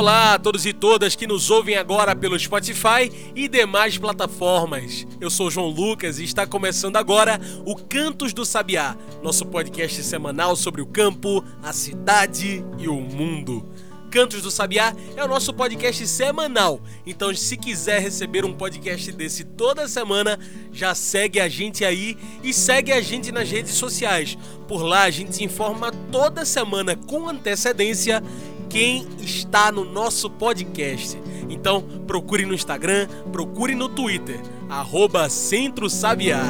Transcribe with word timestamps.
Olá 0.00 0.32
a 0.32 0.38
todos 0.38 0.64
e 0.64 0.72
todas 0.72 1.14
que 1.14 1.26
nos 1.26 1.50
ouvem 1.50 1.76
agora 1.76 2.16
pelo 2.16 2.38
Spotify 2.38 3.12
e 3.36 3.46
demais 3.46 3.98
plataformas. 3.98 5.06
Eu 5.20 5.28
sou 5.28 5.50
João 5.50 5.68
Lucas 5.68 6.18
e 6.18 6.24
está 6.24 6.46
começando 6.46 6.96
agora 6.96 7.38
o 7.66 7.76
Cantos 7.76 8.32
do 8.32 8.46
Sabiá, 8.46 8.96
nosso 9.22 9.44
podcast 9.44 10.02
semanal 10.02 10.56
sobre 10.56 10.80
o 10.80 10.86
campo, 10.86 11.44
a 11.62 11.74
cidade 11.74 12.64
e 12.78 12.88
o 12.88 12.94
mundo. 12.94 13.68
Cantos 14.10 14.40
do 14.40 14.50
Sabiá 14.50 14.96
é 15.14 15.22
o 15.22 15.28
nosso 15.28 15.52
podcast 15.52 16.06
semanal. 16.06 16.80
Então, 17.06 17.32
se 17.34 17.58
quiser 17.58 18.00
receber 18.00 18.42
um 18.44 18.54
podcast 18.54 19.12
desse 19.12 19.44
toda 19.44 19.86
semana, 19.86 20.38
já 20.72 20.94
segue 20.94 21.38
a 21.38 21.48
gente 21.48 21.84
aí 21.84 22.16
e 22.42 22.54
segue 22.54 22.90
a 22.90 23.02
gente 23.02 23.30
nas 23.30 23.50
redes 23.50 23.74
sociais. 23.74 24.36
Por 24.66 24.82
lá 24.82 25.02
a 25.02 25.10
gente 25.10 25.44
informa 25.44 25.92
toda 26.10 26.46
semana 26.46 26.96
com 26.96 27.28
antecedência 27.28 28.22
quem 28.70 29.06
está 29.18 29.70
no 29.72 29.84
nosso 29.84 30.30
podcast. 30.30 31.20
Então 31.50 31.82
procure 32.06 32.46
no 32.46 32.54
Instagram, 32.54 33.08
procure 33.32 33.74
no 33.74 33.88
Twitter, 33.88 34.40
arroba 34.68 35.28
Centro 35.28 35.90
Sabiá. 35.90 36.40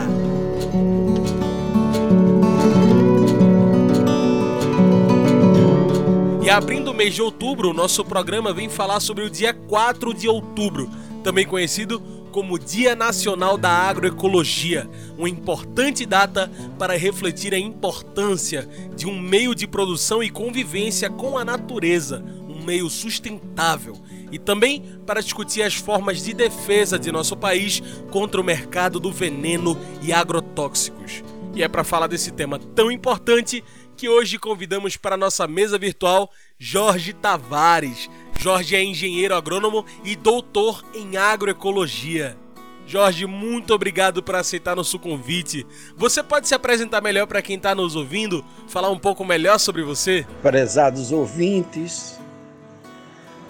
E 6.42 6.50
abrindo 6.50 6.90
o 6.90 6.94
mês 6.94 7.14
de 7.14 7.22
outubro, 7.22 7.70
o 7.70 7.74
nosso 7.74 8.04
programa 8.04 8.52
vem 8.52 8.68
falar 8.68 9.00
sobre 9.00 9.24
o 9.24 9.30
dia 9.30 9.54
4 9.54 10.12
de 10.12 10.28
outubro, 10.28 10.90
também 11.24 11.46
conhecido 11.46 12.19
como 12.30 12.58
Dia 12.58 12.94
Nacional 12.94 13.58
da 13.58 13.70
Agroecologia, 13.70 14.88
uma 15.18 15.28
importante 15.28 16.06
data 16.06 16.50
para 16.78 16.96
refletir 16.96 17.52
a 17.52 17.58
importância 17.58 18.68
de 18.96 19.06
um 19.06 19.20
meio 19.20 19.54
de 19.54 19.66
produção 19.66 20.22
e 20.22 20.30
convivência 20.30 21.10
com 21.10 21.36
a 21.36 21.44
natureza, 21.44 22.24
um 22.48 22.64
meio 22.64 22.88
sustentável, 22.88 23.96
e 24.30 24.38
também 24.38 24.82
para 25.04 25.20
discutir 25.20 25.62
as 25.62 25.74
formas 25.74 26.22
de 26.22 26.32
defesa 26.32 26.98
de 26.98 27.10
nosso 27.10 27.36
país 27.36 27.82
contra 28.10 28.40
o 28.40 28.44
mercado 28.44 29.00
do 29.00 29.10
veneno 29.10 29.76
e 30.00 30.12
agrotóxicos. 30.12 31.22
E 31.54 31.62
é 31.62 31.68
para 31.68 31.82
falar 31.82 32.06
desse 32.06 32.30
tema 32.30 32.58
tão 32.58 32.90
importante 32.90 33.64
que 33.96 34.08
hoje 34.08 34.38
convidamos 34.38 34.96
para 34.96 35.16
nossa 35.16 35.46
mesa 35.46 35.76
virtual 35.76 36.30
Jorge 36.58 37.12
Tavares. 37.12 38.08
Jorge 38.40 38.74
é 38.74 38.82
engenheiro 38.82 39.34
agrônomo 39.34 39.84
e 40.02 40.16
doutor 40.16 40.82
em 40.94 41.18
agroecologia. 41.18 42.38
Jorge, 42.86 43.26
muito 43.26 43.74
obrigado 43.74 44.22
por 44.22 44.34
aceitar 44.34 44.74
nosso 44.74 44.98
convite. 44.98 45.66
Você 45.94 46.22
pode 46.22 46.48
se 46.48 46.54
apresentar 46.54 47.02
melhor 47.02 47.26
para 47.26 47.42
quem 47.42 47.56
está 47.56 47.74
nos 47.74 47.94
ouvindo, 47.94 48.42
falar 48.66 48.88
um 48.88 48.98
pouco 48.98 49.26
melhor 49.26 49.60
sobre 49.60 49.82
você? 49.82 50.26
Prezados 50.40 51.12
ouvintes, 51.12 52.18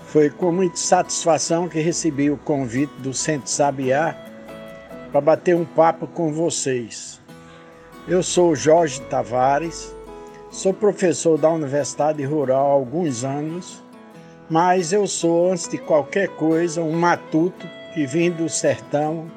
foi 0.08 0.28
com 0.28 0.50
muita 0.50 0.76
satisfação 0.76 1.68
que 1.68 1.78
recebi 1.78 2.28
o 2.28 2.36
convite 2.36 2.92
do 2.98 3.14
Centro 3.14 3.48
Sabiá 3.48 4.16
para 5.12 5.20
bater 5.20 5.54
um 5.54 5.64
papo 5.64 6.08
com 6.08 6.32
vocês. 6.32 7.20
Eu 8.08 8.24
sou 8.24 8.56
Jorge 8.56 9.00
Tavares, 9.02 9.94
Sou 10.50 10.74
professor 10.74 11.38
da 11.38 11.48
Universidade 11.48 12.24
Rural 12.24 12.66
há 12.66 12.72
alguns 12.72 13.22
anos, 13.22 13.79
mas 14.50 14.92
eu 14.92 15.06
sou, 15.06 15.52
antes 15.52 15.68
de 15.68 15.78
qualquer 15.78 16.28
coisa, 16.30 16.82
um 16.82 16.90
matuto 16.90 17.68
que 17.94 18.04
vim 18.04 18.32
do 18.32 18.48
sertão, 18.48 19.30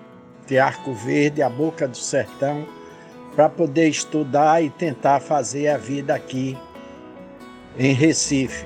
de 0.47 0.57
Arco 0.57 0.91
Verde, 0.91 1.44
a 1.44 1.50
boca 1.50 1.88
do 1.88 1.96
sertão, 1.96 2.66
para 3.35 3.47
poder 3.47 3.88
estudar 3.88 4.63
e 4.63 4.72
tentar 4.72 5.19
fazer 5.19 5.68
a 5.68 5.78
vida 5.78 6.16
aqui 6.16 6.57
em 7.78 7.94
Recife. 7.94 8.66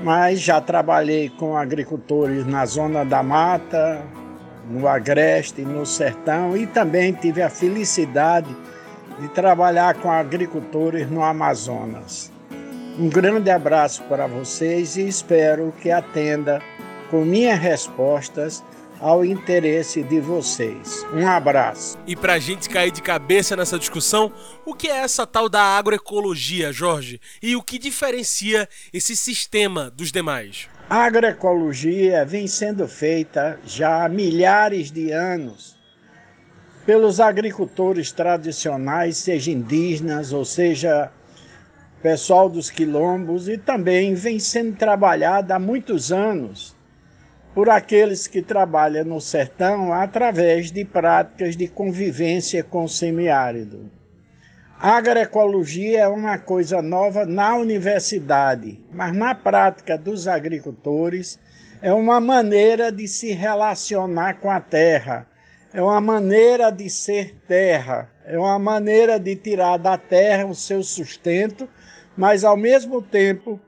Mas 0.00 0.40
já 0.40 0.60
trabalhei 0.60 1.30
com 1.30 1.56
agricultores 1.56 2.44
na 2.44 2.66
zona 2.66 3.04
da 3.04 3.22
mata, 3.22 4.02
no 4.68 4.88
agreste, 4.88 5.62
no 5.62 5.86
sertão 5.86 6.56
e 6.56 6.66
também 6.66 7.12
tive 7.12 7.40
a 7.40 7.48
felicidade 7.48 8.54
de 9.20 9.28
trabalhar 9.28 9.94
com 9.94 10.10
agricultores 10.10 11.08
no 11.08 11.22
Amazonas. 11.22 12.35
Um 12.98 13.10
grande 13.10 13.50
abraço 13.50 14.02
para 14.04 14.26
vocês 14.26 14.96
e 14.96 15.06
espero 15.06 15.70
que 15.82 15.90
atenda 15.90 16.62
com 17.10 17.26
minhas 17.26 17.58
respostas 17.58 18.64
ao 18.98 19.22
interesse 19.22 20.02
de 20.02 20.18
vocês. 20.18 21.04
Um 21.12 21.28
abraço. 21.28 21.98
E 22.06 22.16
para 22.16 22.32
a 22.32 22.38
gente 22.38 22.70
cair 22.70 22.90
de 22.90 23.02
cabeça 23.02 23.54
nessa 23.54 23.78
discussão, 23.78 24.32
o 24.64 24.72
que 24.72 24.88
é 24.88 24.96
essa 24.96 25.26
tal 25.26 25.46
da 25.46 25.60
agroecologia, 25.60 26.72
Jorge? 26.72 27.20
E 27.42 27.54
o 27.54 27.62
que 27.62 27.78
diferencia 27.78 28.66
esse 28.90 29.14
sistema 29.14 29.90
dos 29.90 30.10
demais? 30.10 30.66
A 30.88 31.04
agroecologia 31.04 32.24
vem 32.24 32.46
sendo 32.46 32.88
feita 32.88 33.60
já 33.66 34.06
há 34.06 34.08
milhares 34.08 34.90
de 34.90 35.10
anos 35.12 35.76
pelos 36.86 37.20
agricultores 37.20 38.10
tradicionais, 38.10 39.18
seja 39.18 39.50
indígenas 39.50 40.32
ou 40.32 40.46
seja 40.46 41.12
pessoal 42.06 42.48
dos 42.48 42.70
quilombos, 42.70 43.48
e 43.48 43.58
também 43.58 44.14
vem 44.14 44.38
sendo 44.38 44.76
trabalhada 44.76 45.56
há 45.56 45.58
muitos 45.58 46.12
anos 46.12 46.72
por 47.52 47.68
aqueles 47.68 48.28
que 48.28 48.40
trabalham 48.40 49.04
no 49.04 49.20
sertão 49.20 49.92
através 49.92 50.70
de 50.70 50.84
práticas 50.84 51.56
de 51.56 51.66
convivência 51.66 52.62
com 52.62 52.84
o 52.84 52.88
semiárido. 52.88 53.90
A 54.78 54.98
agroecologia 54.98 56.02
é 56.02 56.06
uma 56.06 56.38
coisa 56.38 56.80
nova 56.80 57.26
na 57.26 57.56
universidade, 57.56 58.80
mas 58.92 59.12
na 59.12 59.34
prática 59.34 59.98
dos 59.98 60.28
agricultores 60.28 61.40
é 61.82 61.92
uma 61.92 62.20
maneira 62.20 62.92
de 62.92 63.08
se 63.08 63.32
relacionar 63.32 64.34
com 64.34 64.48
a 64.48 64.60
terra, 64.60 65.26
é 65.74 65.82
uma 65.82 66.00
maneira 66.00 66.70
de 66.70 66.88
ser 66.88 67.34
terra, 67.48 68.08
é 68.24 68.38
uma 68.38 68.60
maneira 68.60 69.18
de 69.18 69.34
tirar 69.34 69.76
da 69.76 69.98
terra 69.98 70.46
o 70.46 70.54
seu 70.54 70.84
sustento, 70.84 71.68
mas 72.16 72.44
ao 72.44 72.56
mesmo 72.56 73.02
tempo 73.02 73.60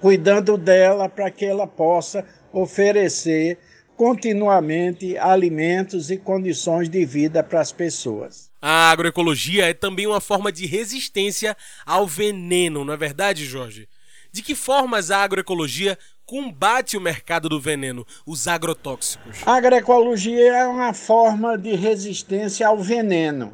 cuidando 0.00 0.58
dela 0.58 1.08
para 1.08 1.30
que 1.30 1.44
ela 1.44 1.66
possa 1.66 2.26
oferecer 2.52 3.58
continuamente 3.96 5.16
alimentos 5.16 6.10
e 6.10 6.16
condições 6.16 6.88
de 6.88 7.04
vida 7.04 7.42
para 7.42 7.60
as 7.60 7.70
pessoas. 7.70 8.50
A 8.60 8.90
agroecologia 8.90 9.68
é 9.68 9.74
também 9.74 10.06
uma 10.06 10.20
forma 10.20 10.50
de 10.50 10.66
resistência 10.66 11.56
ao 11.86 12.06
veneno, 12.06 12.84
não 12.84 12.94
é 12.94 12.96
verdade, 12.96 13.44
Jorge? 13.44 13.88
De 14.32 14.42
que 14.42 14.54
formas 14.54 15.10
a 15.10 15.22
agroecologia 15.22 15.96
combate 16.24 16.96
o 16.96 17.00
mercado 17.00 17.48
do 17.48 17.60
veneno, 17.60 18.06
os 18.26 18.48
agrotóxicos? 18.48 19.38
A 19.46 19.54
agroecologia 19.54 20.52
é 20.52 20.66
uma 20.66 20.92
forma 20.94 21.56
de 21.56 21.74
resistência 21.74 22.66
ao 22.66 22.78
veneno, 22.78 23.52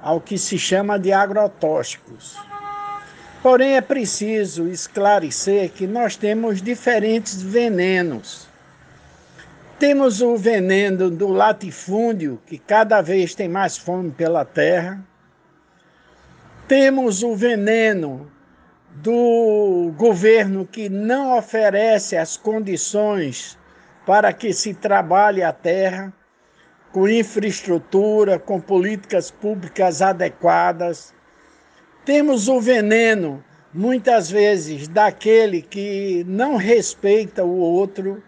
ao 0.00 0.20
que 0.20 0.38
se 0.38 0.58
chama 0.58 0.98
de 0.98 1.12
agrotóxicos. 1.12 2.36
Porém, 3.42 3.76
é 3.76 3.80
preciso 3.80 4.68
esclarecer 4.68 5.70
que 5.72 5.84
nós 5.84 6.14
temos 6.14 6.62
diferentes 6.62 7.42
venenos. 7.42 8.46
Temos 9.80 10.22
o 10.22 10.36
veneno 10.36 11.10
do 11.10 11.26
latifúndio, 11.26 12.40
que 12.46 12.56
cada 12.56 13.02
vez 13.02 13.34
tem 13.34 13.48
mais 13.48 13.76
fome 13.76 14.12
pela 14.12 14.44
terra. 14.44 15.04
Temos 16.68 17.24
o 17.24 17.34
veneno 17.34 18.30
do 18.94 19.92
governo 19.96 20.64
que 20.64 20.88
não 20.88 21.36
oferece 21.36 22.16
as 22.16 22.36
condições 22.36 23.58
para 24.06 24.32
que 24.32 24.52
se 24.52 24.72
trabalhe 24.72 25.42
a 25.42 25.52
terra 25.52 26.12
com 26.92 27.08
infraestrutura, 27.08 28.38
com 28.38 28.60
políticas 28.60 29.32
públicas 29.32 30.00
adequadas. 30.00 31.12
Temos 32.04 32.48
o 32.48 32.60
veneno, 32.60 33.44
muitas 33.72 34.28
vezes, 34.28 34.88
daquele 34.88 35.62
que 35.62 36.24
não 36.26 36.56
respeita 36.56 37.44
o 37.44 37.56
outro. 37.56 38.20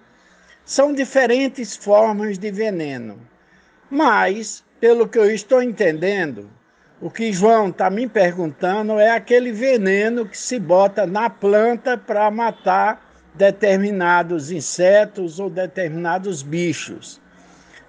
São 0.65 0.93
diferentes 0.93 1.77
formas 1.77 2.39
de 2.39 2.53
veneno. 2.53 3.19
Mas, 3.91 4.63
pelo 4.79 5.09
que 5.09 5.19
eu 5.19 5.29
estou 5.29 5.61
entendendo, 5.61 6.49
o 7.01 7.11
que 7.11 7.33
João 7.33 7.71
está 7.71 7.91
me 7.91 8.09
perguntando 8.09 8.93
é 9.01 9.11
aquele 9.11 9.51
veneno 9.51 10.25
que 10.25 10.39
se 10.39 10.61
bota 10.61 11.05
na 11.05 11.29
planta 11.29 11.99
para 11.99 12.31
matar 12.31 13.05
determinados 13.35 14.53
insetos 14.53 15.41
ou 15.41 15.51
determinados 15.51 16.45
bichos. 16.45 17.21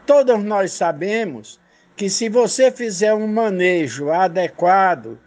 Todos 0.03 0.43
nós 0.43 0.73
sabemos 0.73 1.59
que 1.95 2.09
se 2.09 2.27
você 2.27 2.71
fizer 2.71 3.13
um 3.13 3.27
manejo 3.27 4.09
adequado, 4.09 5.19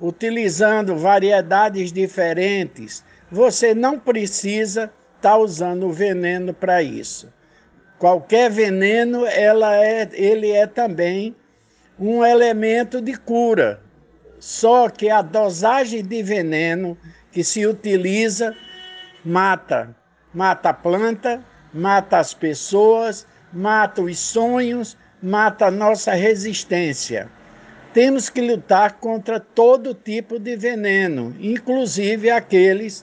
utilizando 0.00 0.96
variedades 0.96 1.92
diferentes, 1.92 3.04
você 3.30 3.74
não 3.74 3.98
precisa 3.98 4.84
estar 5.16 5.30
tá 5.30 5.38
usando 5.38 5.90
veneno 5.90 6.52
para 6.52 6.82
isso. 6.82 7.32
Qualquer 7.98 8.50
veneno, 8.50 9.26
ela 9.26 9.74
é, 9.76 10.08
ele 10.12 10.50
é 10.50 10.66
também 10.66 11.34
um 11.98 12.24
elemento 12.24 13.00
de 13.00 13.16
cura. 13.16 13.80
Só 14.38 14.90
que 14.90 15.08
a 15.08 15.22
dosagem 15.22 16.04
de 16.04 16.22
veneno 16.22 16.96
que 17.32 17.42
se 17.42 17.66
utiliza 17.66 18.54
mata. 19.24 19.96
Mata 20.32 20.68
a 20.68 20.74
planta, 20.74 21.42
mata 21.72 22.18
as 22.18 22.34
pessoas, 22.34 23.26
mata 23.52 24.02
os 24.02 24.18
sonhos, 24.18 24.96
mata 25.22 25.66
a 25.66 25.70
nossa 25.70 26.12
resistência. 26.12 27.30
Temos 27.96 28.28
que 28.28 28.42
lutar 28.42 28.98
contra 28.98 29.40
todo 29.40 29.94
tipo 29.94 30.38
de 30.38 30.54
veneno, 30.54 31.34
inclusive 31.40 32.28
aqueles 32.28 33.02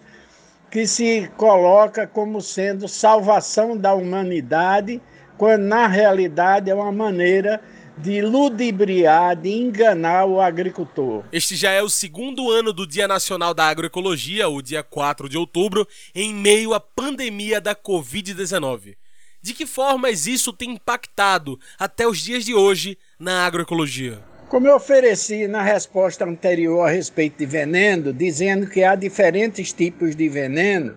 que 0.70 0.86
se 0.86 1.32
coloca 1.36 2.06
como 2.06 2.40
sendo 2.40 2.88
salvação 2.88 3.76
da 3.76 3.96
humanidade, 3.96 5.02
quando 5.36 5.64
na 5.64 5.88
realidade 5.88 6.70
é 6.70 6.76
uma 6.76 6.92
maneira 6.92 7.60
de 7.98 8.22
ludibriar, 8.22 9.36
de 9.36 9.50
enganar 9.50 10.26
o 10.26 10.40
agricultor. 10.40 11.24
Este 11.32 11.56
já 11.56 11.72
é 11.72 11.82
o 11.82 11.90
segundo 11.90 12.52
ano 12.52 12.72
do 12.72 12.86
Dia 12.86 13.08
Nacional 13.08 13.52
da 13.52 13.66
Agroecologia, 13.66 14.48
o 14.48 14.62
dia 14.62 14.84
4 14.84 15.28
de 15.28 15.40
outubro, 15.40 15.88
em 16.14 16.32
meio 16.32 16.72
à 16.72 16.80
pandemia 16.80 17.60
da 17.60 17.76
Covid-19. 17.76 18.96
De 19.42 19.56
que 19.56 19.66
formas 19.66 20.28
isso 20.28 20.54
tem 20.54 20.74
impactado 20.74 21.60
até 21.80 22.08
os 22.08 22.20
dias 22.20 22.46
de 22.46 22.54
hoje 22.54 22.96
na 23.18 23.44
agroecologia? 23.44 24.33
Como 24.54 24.68
eu 24.68 24.76
ofereci 24.76 25.48
na 25.48 25.64
resposta 25.64 26.26
anterior 26.26 26.86
a 26.86 26.92
respeito 26.92 27.40
de 27.40 27.46
veneno, 27.48 28.14
dizendo 28.14 28.70
que 28.70 28.84
há 28.84 28.94
diferentes 28.94 29.74
tipos 29.74 30.16
de 30.16 30.30
veneno, 30.30 30.96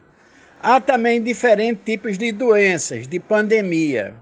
há 0.62 0.78
também 0.78 1.22
diferentes 1.22 1.82
tipos 1.82 2.18
de 2.18 2.32
doenças, 2.32 3.08
de 3.08 3.18
pandemia. 3.18 4.14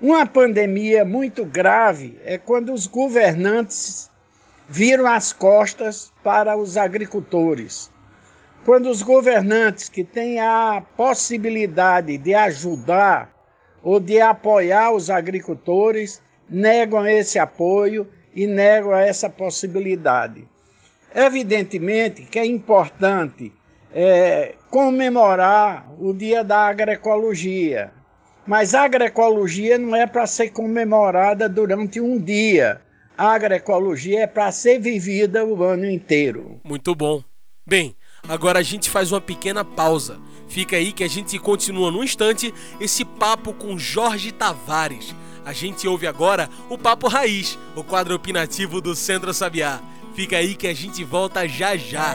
Uma 0.00 0.24
pandemia 0.24 1.04
muito 1.04 1.44
grave 1.44 2.18
é 2.24 2.38
quando 2.38 2.72
os 2.72 2.86
governantes 2.86 4.10
viram 4.66 5.06
as 5.06 5.30
costas 5.30 6.10
para 6.24 6.56
os 6.56 6.78
agricultores. 6.78 7.90
Quando 8.64 8.88
os 8.88 9.02
governantes 9.02 9.90
que 9.90 10.02
têm 10.02 10.40
a 10.40 10.82
possibilidade 10.96 12.16
de 12.16 12.32
ajudar 12.32 13.30
ou 13.82 14.00
de 14.00 14.22
apoiar 14.22 14.92
os 14.92 15.10
agricultores 15.10 16.22
negam 16.48 17.06
esse 17.06 17.38
apoio 17.38 18.08
e 18.34 18.46
negam 18.46 18.94
essa 18.94 19.28
possibilidade. 19.28 20.46
Evidentemente 21.14 22.22
que 22.22 22.38
é 22.38 22.46
importante 22.46 23.52
é, 23.92 24.54
comemorar 24.70 25.90
o 25.98 26.12
Dia 26.12 26.44
da 26.44 26.66
Agroecologia, 26.66 27.92
mas 28.48 28.74
a 28.74 28.84
agroecologia 28.84 29.76
não 29.76 29.94
é 29.94 30.06
para 30.06 30.26
ser 30.26 30.48
comemorada 30.50 31.48
durante 31.50 32.00
um 32.00 32.18
dia. 32.18 32.80
A 33.16 33.32
agroecologia 33.32 34.20
é 34.22 34.26
para 34.26 34.50
ser 34.50 34.78
vivida 34.80 35.44
o 35.44 35.62
ano 35.62 35.84
inteiro. 35.84 36.58
Muito 36.64 36.94
bom. 36.94 37.22
Bem, 37.66 37.94
agora 38.26 38.60
a 38.60 38.62
gente 38.62 38.88
faz 38.88 39.12
uma 39.12 39.20
pequena 39.20 39.66
pausa. 39.66 40.18
Fica 40.48 40.76
aí 40.76 40.92
que 40.92 41.04
a 41.04 41.08
gente 41.08 41.38
continua 41.38 41.90
no 41.90 42.02
instante 42.02 42.54
esse 42.80 43.04
papo 43.04 43.52
com 43.52 43.76
Jorge 43.76 44.32
Tavares. 44.32 45.14
A 45.48 45.54
gente 45.54 45.88
ouve 45.88 46.06
agora 46.06 46.50
o 46.68 46.76
Papo 46.76 47.08
Raiz, 47.08 47.58
o 47.74 47.82
quadro 47.82 48.14
opinativo 48.14 48.82
do 48.82 48.94
Centro 48.94 49.32
Sabiá. 49.32 49.80
Fica 50.14 50.36
aí 50.36 50.54
que 50.54 50.66
a 50.66 50.74
gente 50.74 51.02
volta 51.02 51.48
já 51.48 51.74
já. 51.74 52.14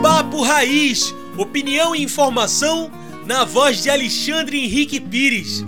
Papo 0.00 0.42
Raiz, 0.42 1.12
opinião 1.36 1.92
e 1.92 2.04
informação 2.04 2.92
na 3.26 3.44
voz 3.44 3.82
de 3.82 3.90
Alexandre 3.90 4.62
Henrique 4.62 5.00
Pires. 5.00 5.64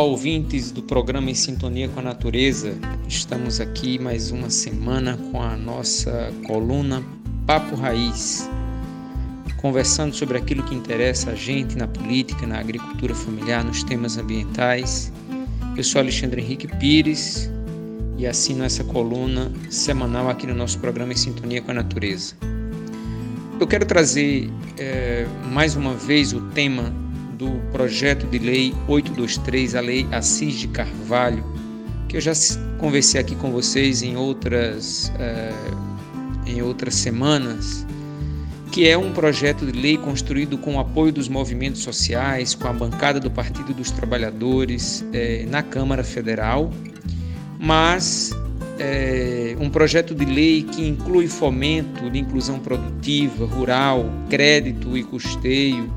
Olá, 0.00 0.08
ouvintes 0.08 0.70
do 0.70 0.82
programa 0.82 1.30
Em 1.30 1.34
Sintonia 1.34 1.86
com 1.86 2.00
a 2.00 2.02
Natureza. 2.02 2.72
Estamos 3.06 3.60
aqui 3.60 3.98
mais 3.98 4.30
uma 4.30 4.48
semana 4.48 5.18
com 5.30 5.42
a 5.42 5.54
nossa 5.58 6.32
coluna 6.46 7.04
Papo 7.46 7.76
Raiz, 7.76 8.48
conversando 9.58 10.14
sobre 10.14 10.38
aquilo 10.38 10.62
que 10.62 10.74
interessa 10.74 11.32
a 11.32 11.34
gente 11.34 11.76
na 11.76 11.86
política, 11.86 12.46
na 12.46 12.60
agricultura 12.60 13.14
familiar, 13.14 13.62
nos 13.62 13.82
temas 13.82 14.16
ambientais. 14.16 15.12
Eu 15.76 15.84
sou 15.84 16.00
Alexandre 16.00 16.40
Henrique 16.40 16.66
Pires 16.78 17.50
e 18.16 18.26
assino 18.26 18.64
essa 18.64 18.82
coluna 18.82 19.52
semanal 19.68 20.30
aqui 20.30 20.46
no 20.46 20.54
nosso 20.54 20.78
programa 20.78 21.12
Em 21.12 21.16
Sintonia 21.16 21.60
com 21.60 21.72
a 21.72 21.74
Natureza. 21.74 22.34
Eu 23.60 23.66
quero 23.66 23.84
trazer 23.84 24.50
é, 24.78 25.26
mais 25.52 25.76
uma 25.76 25.92
vez 25.92 26.32
o 26.32 26.40
tema 26.52 26.90
do 27.40 27.58
projeto 27.72 28.26
de 28.26 28.38
lei 28.38 28.74
823, 28.86 29.74
a 29.74 29.80
lei 29.80 30.06
Assis 30.12 30.56
de 30.56 30.68
Carvalho, 30.68 31.42
que 32.06 32.18
eu 32.18 32.20
já 32.20 32.32
conversei 32.76 33.18
aqui 33.18 33.34
com 33.34 33.50
vocês 33.50 34.02
em 34.02 34.14
outras, 34.14 35.10
eh, 35.18 35.50
em 36.46 36.60
outras 36.60 36.94
semanas, 36.96 37.86
que 38.70 38.86
é 38.86 38.98
um 38.98 39.10
projeto 39.12 39.64
de 39.64 39.72
lei 39.72 39.96
construído 39.96 40.58
com 40.58 40.76
o 40.76 40.80
apoio 40.80 41.12
dos 41.12 41.30
movimentos 41.30 41.82
sociais, 41.82 42.54
com 42.54 42.68
a 42.68 42.74
bancada 42.74 43.18
do 43.18 43.30
Partido 43.30 43.72
dos 43.72 43.90
Trabalhadores 43.90 45.02
eh, 45.14 45.46
na 45.48 45.62
Câmara 45.62 46.04
Federal, 46.04 46.70
mas 47.58 48.32
é, 48.78 49.56
um 49.58 49.70
projeto 49.70 50.14
de 50.14 50.26
lei 50.26 50.62
que 50.62 50.86
inclui 50.86 51.26
fomento 51.26 52.10
de 52.10 52.18
inclusão 52.18 52.58
produtiva, 52.58 53.46
rural, 53.46 54.04
crédito 54.28 54.96
e 54.96 55.04
custeio, 55.04 55.90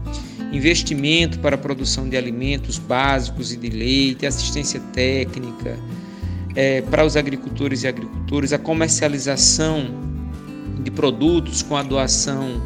investimento 0.54 1.40
para 1.40 1.56
a 1.56 1.58
produção 1.58 2.08
de 2.08 2.16
alimentos 2.16 2.78
básicos 2.78 3.52
e 3.52 3.58
de 3.58 3.70
leite, 3.70 4.26
assistência 4.26 4.80
técnica 4.94 5.78
é, 6.56 6.82
para 6.82 7.04
os 7.04 7.18
agricultores 7.18 7.84
e 7.84 7.88
agricultoras, 7.88 8.54
a 8.54 8.60
comercialização 8.60 9.88
de 10.84 10.92
produtos 10.92 11.62
com 11.64 11.76
a 11.76 11.82
doação 11.84 12.62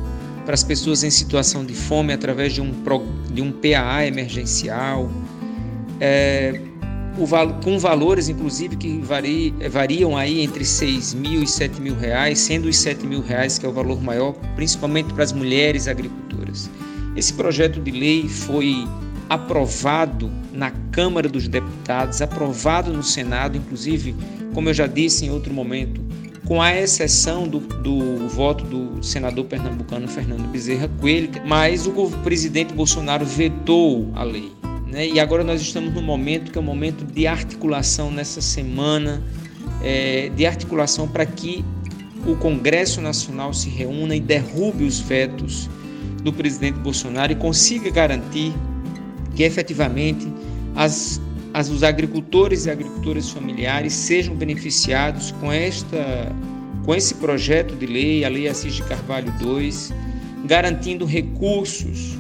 para 0.46 0.54
as 0.54 0.64
pessoas 0.64 1.04
em 1.04 1.10
situação 1.10 1.66
de 1.66 1.74
fome 1.74 2.14
através 2.14 2.54
de 2.54 2.62
um, 2.62 2.72
de 3.32 3.42
um 3.42 3.52
PAA 3.52 4.06
emergencial, 4.06 5.10
é, 6.00 6.62
o, 7.18 7.28
com 7.64 7.80
valores 7.80 8.30
inclusive 8.30 8.76
que 8.76 9.00
vari, 9.00 9.54
variam 9.70 10.16
aí 10.16 10.42
entre 10.42 10.64
6 10.64 11.14
mil 11.14 11.44
e 11.44 11.48
7 11.48 11.82
mil 11.82 11.98
reais, 11.98 12.40
sendo 12.40 12.68
os 12.68 12.78
7 12.78 13.06
mil 13.06 13.22
reais 13.22 13.58
que 13.58 13.66
é 13.66 13.70
o 13.70 13.74
valor 13.74 14.02
maior, 14.02 14.34
principalmente 14.56 15.14
para 15.14 15.24
as 15.24 15.34
mulheres 15.34 15.88
agricultoras. 15.88 16.70
Esse 17.18 17.34
projeto 17.34 17.82
de 17.82 17.90
lei 17.90 18.30
foi 18.30 18.88
aprovado 19.28 20.32
na 20.54 20.70
Câmara 20.92 21.28
dos 21.28 21.48
Deputados, 21.48 22.22
aprovado 22.22 22.94
no 22.94 23.02
Senado, 23.02 23.58
inclusive, 23.58 24.16
como 24.54 24.70
eu 24.70 24.74
já 24.74 24.86
disse 24.86 25.26
em 25.26 25.32
outro 25.32 25.52
momento, 25.52 26.00
com 26.46 26.62
a 26.62 26.76
exceção 26.76 27.48
do, 27.48 27.60
do 27.60 28.28
voto 28.28 28.64
do 28.64 29.04
senador 29.04 29.46
pernambucano 29.46 30.08
Fernando 30.08 30.48
Bezerra 30.48 30.88
Coelho, 31.00 31.30
mas 31.44 31.88
o 31.88 31.92
presidente 32.24 32.72
Bolsonaro 32.72 33.26
vetou 33.26 34.12
a 34.14 34.24
lei. 34.24 34.52
Né? 34.86 35.08
E 35.08 35.20
agora 35.20 35.44
nós 35.44 35.60
estamos 35.60 35.92
no 35.96 36.04
momento 36.04 36.52
que 36.52 36.58
é 36.58 36.62
o 36.62 36.64
um 36.64 36.68
momento 36.68 37.04
de 37.04 37.26
articulação 37.26 38.12
nessa 38.12 38.42
semana, 38.42 39.24
é, 39.84 40.30
de 40.36 40.46
articulação 40.46 41.08
para 41.08 41.26
que 41.26 41.66
o 42.28 42.36
Congresso 42.36 43.02
Nacional 43.02 43.54
se 43.54 43.70
reúna 43.70 44.16
e 44.16 44.20
derrube 44.20 44.84
os 44.84 45.00
vetos 45.00 45.68
do 46.28 46.34
presidente 46.34 46.78
Bolsonaro 46.80 47.32
e 47.32 47.36
consiga 47.36 47.90
garantir 47.90 48.54
que 49.34 49.44
efetivamente 49.44 50.28
as, 50.76 51.22
as, 51.54 51.70
os 51.70 51.84
agricultores 51.84 52.66
e 52.66 52.70
agricultoras 52.70 53.30
familiares 53.30 53.94
sejam 53.94 54.36
beneficiados 54.36 55.32
com, 55.40 55.50
esta, 55.50 56.36
com 56.84 56.94
esse 56.94 57.16
projeto 57.16 57.78
de 57.78 57.86
lei, 57.86 58.26
a 58.26 58.30
Lei 58.30 58.50
Assis 58.50 58.74
de 58.74 58.84
Carvalho 58.84 59.34
II, 59.40 59.72
garantindo 60.46 61.06
recursos 61.06 62.18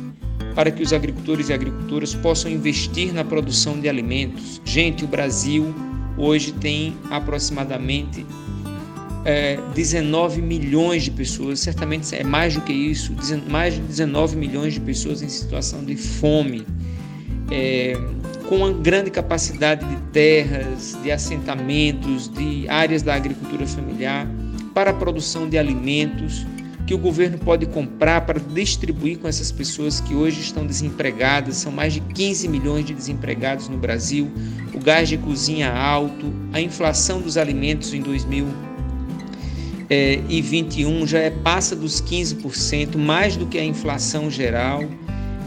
para 0.55 0.71
que 0.71 0.81
os 0.81 0.93
agricultores 0.93 1.49
e 1.49 1.53
agricultoras 1.53 2.15
possam 2.15 2.49
investir 2.49 3.13
na 3.13 3.25
produção 3.25 3.77
de 3.77 3.89
alimentos. 3.89 4.61
Gente, 4.63 5.03
o 5.03 5.07
Brasil 5.07 5.75
hoje 6.17 6.53
tem 6.53 6.95
aproximadamente 7.11 8.25
é, 9.25 9.59
19 9.74 10.41
milhões 10.41 11.03
de 11.03 11.12
pessoas, 11.12 11.59
certamente 11.59 12.15
é 12.15 12.24
mais 12.24 12.55
do 12.55 12.62
que 12.62 12.74
isso, 12.74 13.13
mais 13.50 13.75
de 13.75 13.81
19 13.81 14.36
milhões 14.36 14.74
de 14.74 14.79
pessoas 14.79 15.21
em 15.21 15.29
situação 15.29 15.83
de 15.83 15.95
fome, 15.95 16.65
é, 17.51 17.97
com 18.47 18.57
uma 18.57 18.71
grande 18.71 19.12
capacidade 19.12 19.86
de 19.86 19.97
terras, 20.12 20.97
de 21.03 21.12
assentamentos, 21.12 22.29
de 22.29 22.67
áreas 22.69 23.01
da 23.01 23.15
agricultura 23.15 23.67
familiar 23.67 24.27
para 24.74 24.91
a 24.91 24.93
produção 24.93 25.50
de 25.50 25.57
alimentos, 25.57 26.45
que 26.86 26.93
o 26.93 26.97
governo 26.97 27.38
pode 27.38 27.65
comprar 27.65 28.21
para 28.21 28.39
distribuir 28.39 29.19
com 29.19 29.27
essas 29.27 29.51
pessoas 29.51 30.00
que 30.00 30.15
hoje 30.15 30.39
estão 30.39 30.65
desempregadas. 30.65 31.57
São 31.57 31.69
mais 31.69 31.91
de 31.91 32.00
15 32.00 32.47
milhões 32.47 32.86
de 32.86 32.93
desempregados 32.93 33.67
no 33.67 33.77
Brasil. 33.77 34.31
O 34.74 34.79
gás 34.79 35.09
de 35.09 35.17
cozinha 35.17 35.69
alto, 35.69 36.33
a 36.53 36.62
inflação 36.62 37.19
dos 37.19 37.36
alimentos 37.36 37.93
em 37.93 38.01
2021 39.89 41.08
já 41.08 41.20
é, 41.20 41.29
passa 41.29 41.75
dos 41.75 42.01
15%, 42.01 42.98
mais 42.98 43.38
do 43.38 43.46
que 43.46 43.58
a 43.58 43.63
inflação 43.63 44.29
geral. 44.29 44.84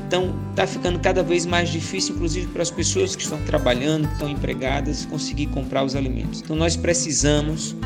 Então, 0.06 0.34
está 0.50 0.66
ficando 0.66 0.98
cada 0.98 1.22
vez 1.22 1.46
mais 1.46 1.68
difícil, 1.68 2.14
inclusive 2.14 2.46
para 2.48 2.62
as 2.62 2.70
pessoas 2.70 3.14
que 3.14 3.22
estão 3.22 3.40
trabalhando, 3.42 4.08
que 4.08 4.14
estão 4.14 4.28
empregadas, 4.28 5.04
conseguir 5.06 5.46
comprar 5.46 5.84
os 5.84 5.94
alimentos. 5.94 6.40
Então, 6.40 6.56
nós 6.56 6.74
precisamos 6.74 7.76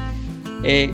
é, 0.62 0.88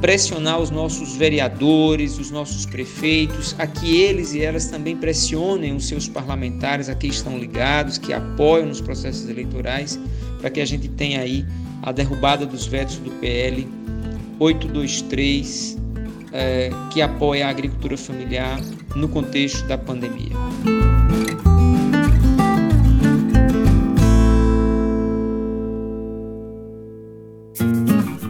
pressionar 0.00 0.60
os 0.60 0.70
nossos 0.70 1.16
vereadores, 1.16 2.18
os 2.18 2.30
nossos 2.30 2.66
prefeitos, 2.66 3.56
a 3.58 3.66
que 3.66 3.96
eles 3.96 4.34
e 4.34 4.42
elas 4.42 4.66
também 4.66 4.96
pressionem 4.96 5.74
os 5.74 5.88
seus 5.88 6.06
parlamentares, 6.06 6.88
a 6.88 6.94
que 6.94 7.08
estão 7.08 7.38
ligados, 7.38 7.98
que 7.98 8.12
apoiam 8.12 8.66
nos 8.66 8.80
processos 8.80 9.28
eleitorais, 9.28 9.98
para 10.38 10.50
que 10.50 10.60
a 10.60 10.66
gente 10.66 10.88
tenha 10.88 11.20
aí 11.20 11.44
a 11.82 11.90
derrubada 11.90 12.46
dos 12.46 12.66
vetos 12.66 12.98
do 12.98 13.10
PL 13.12 13.66
823, 14.38 15.78
é, 16.32 16.70
que 16.92 17.00
apoia 17.00 17.46
a 17.46 17.50
agricultura 17.50 17.96
familiar 17.96 18.60
no 18.94 19.08
contexto 19.08 19.66
da 19.66 19.78
pandemia. 19.78 20.34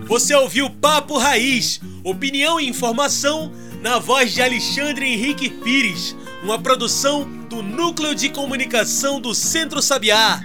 Você 0.06 0.34
ouviu 0.34 0.70
Papo 0.70 1.18
Raiz, 1.18 1.80
opinião 2.04 2.61
e 2.61 2.68
informação 2.68 3.50
na 3.82 3.99
voz 3.99 4.32
de 4.32 4.40
Alexandre 4.40 5.06
Henrique 5.12 5.50
Pires, 5.50 6.14
uma 6.42 6.58
produção 6.58 7.28
do 7.49 7.62
Núcleo 7.62 8.14
de 8.14 8.28
Comunicação 8.28 9.20
do 9.20 9.34
Centro 9.34 9.82
Sabiá. 9.82 10.40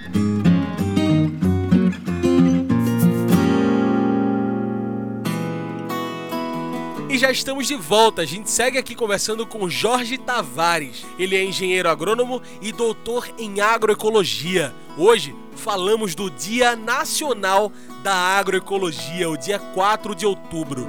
Já 7.20 7.30
estamos 7.30 7.68
de 7.68 7.76
volta. 7.76 8.22
A 8.22 8.26
gente 8.26 8.50
segue 8.50 8.78
aqui 8.78 8.96
conversando 8.96 9.46
com 9.46 9.70
Jorge 9.70 10.18
Tavares. 10.18 11.06
Ele 11.20 11.36
é 11.36 11.44
engenheiro 11.44 11.90
agrônomo 11.90 12.42
e 12.62 12.72
doutor 12.72 13.30
em 13.38 13.60
agroecologia. 13.60 14.74
Hoje 14.98 15.36
falamos 15.54 16.16
do 16.16 16.30
Dia 16.30 16.78
Nacional 16.78 17.74
da 18.02 18.14
Agroecologia, 18.14 19.30
o 19.30 19.36
dia 19.36 19.60
4 19.60 20.16
de 20.16 20.26
outubro. 20.26 20.88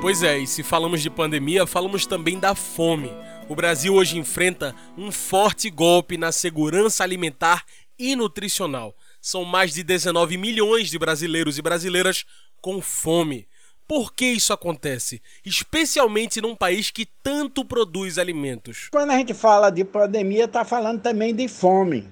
Pois 0.00 0.22
é, 0.22 0.38
e 0.38 0.46
se 0.46 0.62
falamos 0.62 1.02
de 1.02 1.10
pandemia, 1.10 1.66
falamos 1.66 2.06
também 2.06 2.38
da 2.38 2.54
fome. 2.54 3.10
O 3.48 3.56
Brasil 3.56 3.92
hoje 3.92 4.18
enfrenta 4.18 4.72
um 4.96 5.10
forte 5.10 5.68
golpe 5.68 6.16
na 6.16 6.30
segurança 6.30 7.02
alimentar 7.02 7.64
e 7.98 8.14
nutricional. 8.14 8.94
São 9.20 9.44
mais 9.44 9.74
de 9.74 9.82
19 9.82 10.36
milhões 10.36 10.90
de 10.90 10.98
brasileiros 10.98 11.58
e 11.58 11.62
brasileiras 11.62 12.24
com 12.60 12.80
fome. 12.80 13.47
Por 13.88 14.12
que 14.12 14.26
isso 14.26 14.52
acontece? 14.52 15.22
Especialmente 15.42 16.42
num 16.42 16.54
país 16.54 16.90
que 16.90 17.06
tanto 17.22 17.64
produz 17.64 18.18
alimentos. 18.18 18.90
Quando 18.92 19.10
a 19.12 19.16
gente 19.16 19.32
fala 19.32 19.70
de 19.70 19.82
pandemia, 19.82 20.44
está 20.44 20.62
falando 20.62 21.00
também 21.00 21.34
de 21.34 21.48
fome. 21.48 22.06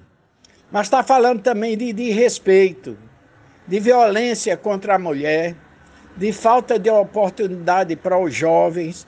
Mas 0.71 0.87
está 0.87 1.03
falando 1.03 1.43
também 1.43 1.77
de, 1.77 1.93
de 1.93 2.09
respeito, 2.09 2.97
de 3.67 3.79
violência 3.79 4.57
contra 4.57 4.95
a 4.95 4.99
mulher, 4.99 5.55
de 6.17 6.33
falta 6.33 6.79
de 6.79 6.89
oportunidade 6.89 7.95
para 7.95 8.17
os 8.17 8.33
jovens. 8.33 9.05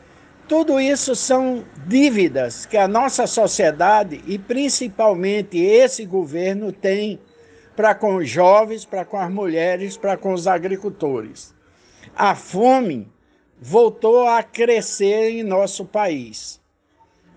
Tudo 0.47 0.79
isso 0.79 1.15
são 1.15 1.65
dívidas 1.87 2.67
que 2.67 2.77
a 2.77 2.87
nossa 2.87 3.25
sociedade 3.25 4.23
e 4.27 4.37
principalmente 4.37 5.57
esse 5.57 6.05
governo 6.05 6.71
tem 6.71 7.19
para 7.75 7.95
com 7.95 8.17
os 8.17 8.29
jovens, 8.29 8.85
para 8.85 9.03
com 9.03 9.17
as 9.17 9.31
mulheres, 9.31 9.97
para 9.97 10.15
com 10.15 10.33
os 10.33 10.45
agricultores. 10.45 11.57
A 12.15 12.35
fome 12.35 13.11
voltou 13.59 14.27
a 14.27 14.41
crescer 14.43 15.31
em 15.31 15.43
nosso 15.43 15.85
país. 15.85 16.59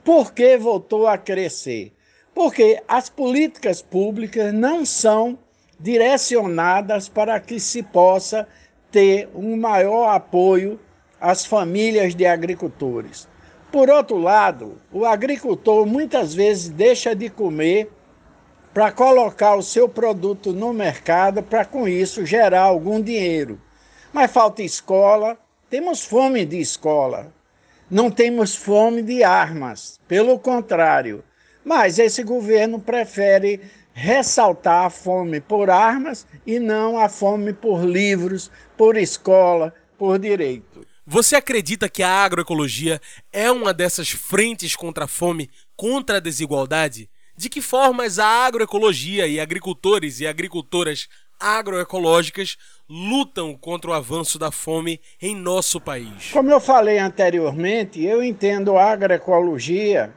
Por 0.04 0.33
que 0.33 0.57
voltou 0.57 1.07
a 1.07 1.16
crescer? 1.19 1.92
Porque 2.35 2.83
as 2.88 3.09
políticas 3.09 3.83
públicas 3.83 4.52
não 4.52 4.85
são 4.85 5.38
direcionadas 5.78 7.09
para 7.09 7.38
que 7.40 7.59
se 7.59 7.83
possa 7.83 8.47
ter 8.90 9.28
um 9.35 9.57
maior 9.57 10.14
apoio 10.14 10.78
às 11.21 11.45
famílias 11.45 12.14
de 12.14 12.26
agricultores. 12.26 13.28
Por 13.71 13.88
outro 13.88 14.19
lado, 14.19 14.81
o 14.92 15.04
agricultor 15.04 15.87
muitas 15.87 16.35
vezes 16.35 16.69
deixa 16.69 17.14
de 17.14 17.31
comer 17.31 17.90
para 18.73 18.92
colocar 18.92 19.54
o 19.54 19.62
seu 19.62 19.88
produto 19.88 20.52
no 20.52 20.73
mercado 20.73 21.42
para 21.42 21.64
com 21.64 21.88
isso 21.88 22.25
gerar 22.25 22.62
algum 22.62 23.00
dinheiro. 23.00 23.61
Mas 24.12 24.31
falta 24.31 24.62
escola, 24.62 25.38
temos 25.71 26.04
fome 26.04 26.45
de 26.45 26.61
escola. 26.61 27.33
Não 27.90 28.11
temos 28.11 28.54
fome 28.54 29.02
de 29.02 29.25
armas, 29.25 29.99
pelo 30.07 30.38
contrário, 30.38 31.25
mas 31.64 31.99
esse 31.99 32.23
governo 32.23 32.78
prefere 32.78 33.61
ressaltar 33.95 34.87
a 34.87 34.90
fome 34.90 35.40
por 35.40 35.71
armas 35.71 36.26
e 36.47 36.59
não 36.59 36.99
a 36.99 37.09
fome 37.09 37.52
por 37.52 37.85
livros, 37.85 38.50
por 38.76 38.97
escola, 38.97 39.75
por 39.99 40.19
direito. 40.19 40.87
Você 41.07 41.35
acredita 41.35 41.88
que 41.88 42.02
a 42.02 42.11
agroecologia 42.11 43.00
é 43.33 43.50
uma 43.50 43.73
dessas 43.73 44.11
frentes 44.11 44.76
contra 44.76 45.07
a 45.07 45.09
fome, 45.09 45.50
contra 45.75 46.19
a 46.19 46.21
desigualdade? 46.21 47.11
De 47.37 47.49
que 47.49 47.62
formas 47.62 48.19
a 48.19 48.26
agroecologia 48.26 49.26
e 49.26 49.40
agricultores 49.40 50.21
e 50.21 50.26
agricultoras 50.26 51.09
agroecológicas 51.42 52.56
lutam 52.88 53.56
contra 53.56 53.90
o 53.90 53.94
avanço 53.94 54.38
da 54.38 54.52
fome 54.52 55.00
em 55.20 55.34
nosso 55.34 55.80
país? 55.80 56.30
Como 56.32 56.50
eu 56.50 56.61
falei 56.61 56.99
anteriormente, 56.99 58.04
eu 58.04 58.22
entendo 58.22 58.76
a 58.76 58.84
agroecologia 58.84 60.12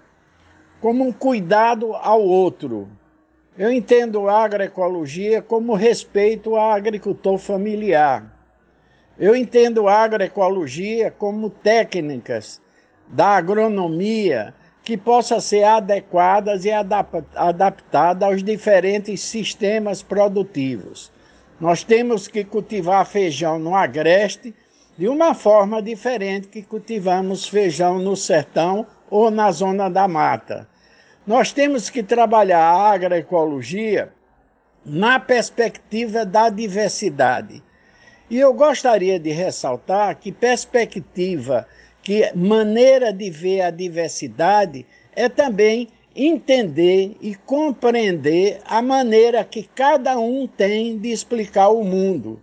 como 0.79 1.07
um 1.07 1.11
cuidado 1.11 1.93
ao 1.95 2.21
outro. 2.21 2.87
Eu 3.57 3.71
entendo 3.71 4.27
a 4.29 4.43
agroecologia 4.43 5.41
como 5.41 5.73
respeito 5.73 6.55
ao 6.55 6.71
agricultor 6.71 7.37
familiar. 7.37 8.31
Eu 9.17 9.35
entendo 9.35 9.87
a 9.87 9.97
agroecologia 9.97 11.09
como 11.09 11.49
técnicas 11.49 12.61
da 13.07 13.27
agronomia 13.27 14.53
que 14.85 14.95
possam 14.95 15.39
ser 15.39 15.63
adequadas 15.63 16.63
e 16.63 16.71
adaptadas 16.71 18.29
aos 18.29 18.43
diferentes 18.43 19.19
sistemas 19.19 20.03
produtivos. 20.03 21.11
Nós 21.59 21.83
temos 21.83 22.27
que 22.27 22.43
cultivar 22.43 23.03
feijão 23.07 23.57
no 23.57 23.75
agreste 23.75 24.53
de 24.95 25.07
uma 25.07 25.33
forma 25.33 25.81
diferente 25.81 26.47
que 26.47 26.61
cultivamos 26.61 27.47
feijão 27.47 27.97
no 27.97 28.15
sertão 28.15 28.85
ou 29.09 29.31
na 29.31 29.51
zona 29.51 29.89
da 29.89 30.07
mata. 30.07 30.67
Nós 31.25 31.51
temos 31.51 31.89
que 31.89 32.03
trabalhar 32.03 32.63
a 32.63 32.91
agroecologia 32.91 34.13
na 34.85 35.19
perspectiva 35.19 36.23
da 36.23 36.49
diversidade. 36.49 37.63
E 38.29 38.39
eu 38.39 38.53
gostaria 38.53 39.19
de 39.19 39.31
ressaltar 39.31 40.15
que 40.17 40.31
perspectiva, 40.31 41.67
que 42.05 42.31
maneira 42.35 43.11
de 43.11 43.31
ver 43.31 43.61
a 43.61 43.71
diversidade 43.71 44.85
é 45.15 45.27
também 45.27 45.87
entender 46.15 47.17
e 47.19 47.33
compreender 47.33 48.61
a 48.63 48.79
maneira 48.79 49.43
que 49.43 49.63
cada 49.63 50.17
um 50.19 50.45
tem 50.47 50.99
de 50.99 51.09
explicar 51.09 51.69
o 51.69 51.83
mundo. 51.83 52.39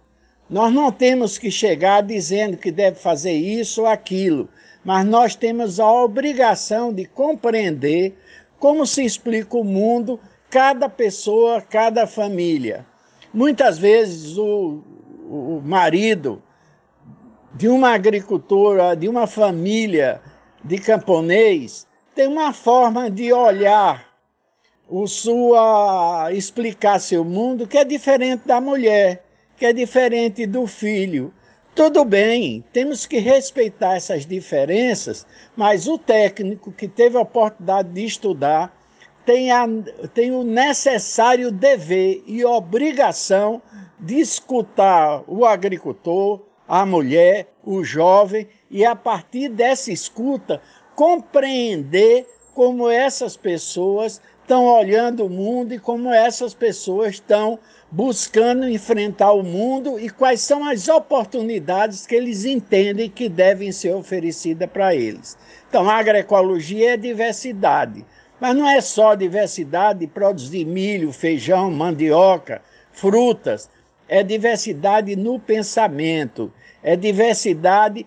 Nós 0.51 0.75
não 0.75 0.91
temos 0.91 1.39
que 1.39 1.49
chegar 1.49 2.03
dizendo 2.03 2.57
que 2.57 2.73
deve 2.73 2.99
fazer 2.99 3.35
isso 3.35 3.83
ou 3.83 3.87
aquilo, 3.87 4.49
mas 4.85 5.07
nós 5.07 5.37
temos 5.37 5.79
a 5.79 5.91
obrigação 5.91 6.93
de 6.93 7.05
compreender 7.05 8.15
como 8.59 8.85
se 8.85 9.05
explica 9.05 9.57
o 9.57 9.63
mundo, 9.63 10.19
cada 10.51 10.89
pessoa, 10.89 11.63
cada 11.63 12.05
família. 12.05 12.85
Muitas 13.33 13.79
vezes 13.79 14.37
o, 14.37 14.83
o 15.31 15.63
marido 15.65 16.43
de 17.55 17.69
uma 17.69 17.91
agricultora, 17.91 18.97
de 18.97 19.09
uma 19.09 19.27
família 19.27 20.21
de 20.65 20.79
camponês, 20.79 21.87
tem 22.15 22.27
uma 22.27 22.53
forma 22.53 23.11
de 23.11 23.33
olhar 23.33 24.13
o 24.89 25.07
sua 25.07 26.31
explicar 26.33 26.99
seu 26.99 27.25
mundo 27.25 27.67
que 27.67 27.79
é 27.79 27.85
diferente 27.85 28.47
da 28.47 28.61
mulher, 28.61 29.25
que 29.57 29.65
é 29.65 29.73
diferente 29.73 30.47
do 30.47 30.67
filho. 30.67 31.33
Tudo 31.75 32.05
bem, 32.05 32.63
temos 32.73 33.07
que 33.07 33.19
respeitar 33.19 33.97
essas 33.97 34.27
diferenças, 34.27 35.27
mas 35.57 35.89
o 35.89 35.97
técnico 35.97 36.71
que 36.71 36.87
teve 36.87 37.17
a 37.17 37.23
oportunidade 37.23 37.89
de 37.89 38.05
estudar 38.05 38.77
tem, 39.25 39.51
a, 39.51 39.67
tem 40.13 40.33
o 40.33 40.43
necessário 40.43 41.51
dever 41.51 42.23
e 42.27 42.45
obrigação 42.45 43.63
de 43.99 44.21
escutar 44.21 45.23
o 45.27 45.47
agricultor, 45.47 46.43
a 46.69 46.87
mulher, 46.87 47.49
o 47.65 47.85
jovem, 47.85 48.49
e 48.71 48.85
a 48.85 48.97
partir 48.97 49.49
dessa 49.49 49.93
escuta, 49.93 50.61
compreender 50.95 52.27
como 52.55 52.89
essas 52.89 53.37
pessoas 53.37 54.21
estão 54.43 54.67
olhando 54.67 55.25
o 55.25 55.31
mundo 55.31 55.73
e 55.73 55.79
como 55.79 56.13
essas 56.13 56.53
pessoas 56.53 57.15
estão 57.15 57.59
buscando 57.91 58.69
enfrentar 58.69 59.33
o 59.33 59.43
mundo 59.43 59.99
e 59.99 60.11
quais 60.11 60.41
são 60.41 60.67
as 60.67 60.89
oportunidades 60.89 62.07
que 62.07 62.15
eles 62.15 62.45
entendem 62.45 63.09
que 63.09 63.29
devem 63.29 63.71
ser 63.71 63.95
oferecidas 63.95 64.69
para 64.69 64.95
eles. 64.95 65.39
Então, 65.69 65.89
a 65.89 65.97
agroecologia 65.97 66.95
é 66.95 66.97
diversidade, 66.97 68.05
mas 68.41 68.57
não 68.57 68.69
é 68.69 68.81
só 68.81 69.15
diversidade 69.15 70.01
de 70.01 70.07
produzir 70.07 70.65
milho, 70.65 71.13
feijão, 71.13 71.71
mandioca, 71.71 72.61
frutas, 72.91 73.71
é 74.13 74.23
diversidade 74.23 75.17
no 75.17 75.41
pensamento, 75.41 76.53
é 76.83 76.95
diversidade 76.95 78.07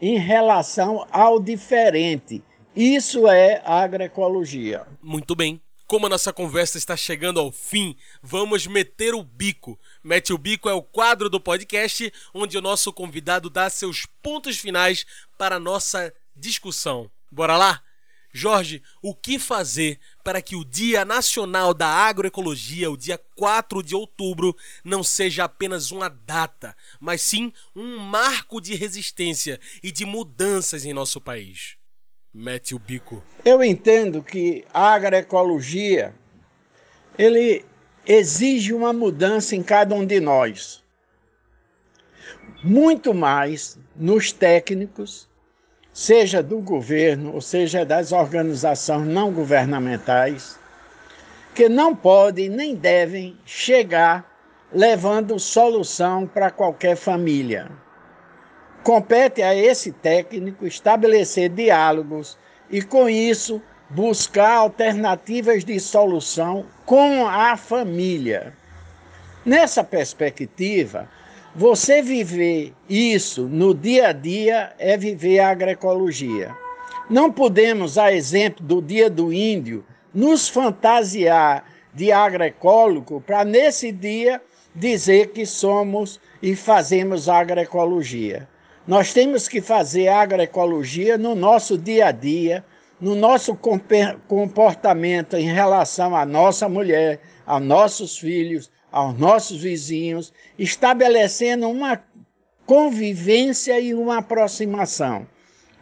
em 0.00 0.16
relação 0.16 1.04
ao 1.10 1.40
diferente. 1.40 2.40
Isso 2.74 3.26
é 3.26 3.60
agroecologia. 3.64 4.86
Muito 5.02 5.34
bem. 5.34 5.60
Como 5.88 6.06
a 6.06 6.08
nossa 6.08 6.32
conversa 6.32 6.78
está 6.78 6.96
chegando 6.96 7.40
ao 7.40 7.50
fim, 7.50 7.96
vamos 8.22 8.64
meter 8.68 9.12
o 9.12 9.24
bico. 9.24 9.76
Mete 10.04 10.32
o 10.32 10.38
bico 10.38 10.68
é 10.68 10.72
o 10.72 10.82
quadro 10.82 11.28
do 11.28 11.40
podcast 11.40 12.12
onde 12.32 12.56
o 12.56 12.62
nosso 12.62 12.92
convidado 12.92 13.50
dá 13.50 13.68
seus 13.68 14.06
pontos 14.22 14.56
finais 14.56 15.04
para 15.36 15.56
a 15.56 15.60
nossa 15.60 16.14
discussão. 16.36 17.10
Bora 17.28 17.56
lá? 17.56 17.82
Jorge, 18.32 18.82
o 19.02 19.14
que 19.14 19.38
fazer 19.38 19.98
para 20.22 20.40
que 20.40 20.54
o 20.54 20.64
Dia 20.64 21.04
Nacional 21.04 21.74
da 21.74 21.88
Agroecologia, 21.88 22.90
o 22.90 22.96
dia 22.96 23.18
4 23.36 23.82
de 23.82 23.94
outubro, 23.94 24.56
não 24.84 25.02
seja 25.02 25.44
apenas 25.44 25.90
uma 25.90 26.08
data, 26.08 26.76
mas 27.00 27.22
sim 27.22 27.52
um 27.74 27.98
marco 27.98 28.60
de 28.60 28.74
resistência 28.74 29.58
e 29.82 29.90
de 29.90 30.04
mudanças 30.04 30.84
em 30.84 30.92
nosso 30.92 31.20
país? 31.20 31.76
Mete 32.32 32.74
o 32.74 32.78
bico. 32.78 33.22
Eu 33.44 33.62
entendo 33.64 34.22
que 34.22 34.64
a 34.72 34.92
agroecologia 34.92 36.14
ele 37.18 37.64
exige 38.06 38.72
uma 38.72 38.92
mudança 38.92 39.56
em 39.56 39.62
cada 39.62 39.94
um 39.94 40.06
de 40.06 40.20
nós. 40.20 40.82
Muito 42.62 43.12
mais 43.12 43.78
nos 43.96 44.32
técnicos, 44.32 45.28
seja 45.92 46.42
do 46.42 46.58
governo, 46.58 47.34
ou 47.34 47.40
seja 47.40 47.84
das 47.84 48.12
organizações 48.12 49.06
não 49.06 49.32
governamentais, 49.32 50.58
que 51.54 51.68
não 51.68 51.94
podem 51.94 52.48
nem 52.48 52.74
devem 52.74 53.36
chegar 53.44 54.24
levando 54.72 55.38
solução 55.38 56.26
para 56.26 56.50
qualquer 56.50 56.96
família. 56.96 57.70
Compete 58.82 59.42
a 59.42 59.54
esse 59.54 59.92
técnico 59.92 60.66
estabelecer 60.66 61.50
diálogos 61.50 62.38
e, 62.70 62.80
com 62.80 63.08
isso, 63.08 63.60
buscar 63.90 64.52
alternativas 64.54 65.64
de 65.64 65.78
solução 65.80 66.64
com 66.86 67.26
a 67.26 67.56
família. 67.56 68.54
Nessa 69.44 69.82
perspectiva, 69.82 71.08
você 71.54 72.00
viver 72.00 72.72
isso 72.88 73.42
no 73.42 73.74
dia 73.74 74.08
a 74.08 74.12
dia 74.12 74.72
é 74.78 74.96
viver 74.96 75.40
a 75.40 75.48
agroecologia. 75.48 76.54
Não 77.08 77.32
podemos, 77.32 77.98
a 77.98 78.12
exemplo 78.12 78.64
do 78.64 78.80
Dia 78.80 79.10
do 79.10 79.32
Índio, 79.32 79.84
nos 80.14 80.48
fantasiar 80.48 81.64
de 81.92 82.12
agroecólogo 82.12 83.20
para 83.20 83.44
nesse 83.44 83.90
dia 83.90 84.40
dizer 84.72 85.32
que 85.32 85.44
somos 85.44 86.20
e 86.40 86.54
fazemos 86.54 87.28
agroecologia. 87.28 88.48
Nós 88.86 89.12
temos 89.12 89.48
que 89.48 89.60
fazer 89.60 90.06
agroecologia 90.06 91.18
no 91.18 91.34
nosso 91.34 91.76
dia 91.76 92.06
a 92.06 92.12
dia, 92.12 92.64
no 93.00 93.16
nosso 93.16 93.58
comportamento 94.28 95.36
em 95.36 95.52
relação 95.52 96.14
à 96.14 96.24
nossa 96.24 96.68
mulher, 96.68 97.20
aos 97.44 97.62
nossos 97.62 98.18
filhos, 98.18 98.70
aos 98.90 99.18
nossos 99.18 99.62
vizinhos, 99.62 100.32
estabelecendo 100.58 101.68
uma 101.68 102.02
convivência 102.66 103.78
e 103.80 103.94
uma 103.94 104.18
aproximação. 104.18 105.26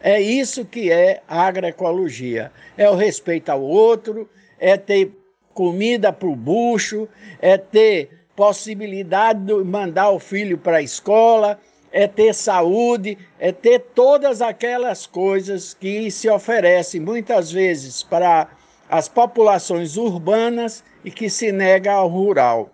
É 0.01 0.19
isso 0.19 0.65
que 0.65 0.91
é 0.91 1.21
agroecologia. 1.27 2.51
É 2.77 2.89
o 2.89 2.95
respeito 2.95 3.49
ao 3.49 3.61
outro, 3.61 4.29
é 4.57 4.77
ter 4.77 5.11
comida 5.53 6.13
para 6.13 6.29
o 6.29 6.35
bucho, 6.35 7.07
é 7.41 7.57
ter 7.57 8.09
possibilidade 8.35 9.41
de 9.41 9.53
mandar 9.63 10.11
o 10.11 10.19
filho 10.19 10.57
para 10.57 10.77
a 10.77 10.81
escola, 10.81 11.59
é 11.91 12.07
ter 12.07 12.33
saúde, 12.33 13.17
é 13.37 13.51
ter 13.51 13.79
todas 13.79 14.41
aquelas 14.41 15.05
coisas 15.05 15.73
que 15.73 16.09
se 16.09 16.29
oferecem 16.29 17.01
muitas 17.01 17.51
vezes 17.51 18.01
para 18.01 18.47
as 18.89 19.09
populações 19.09 19.97
urbanas 19.97 20.83
e 21.03 21.11
que 21.11 21.29
se 21.29 21.51
nega 21.51 21.91
ao 21.91 22.07
rural. 22.07 22.69